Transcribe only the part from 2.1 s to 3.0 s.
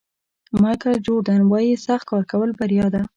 کول بریا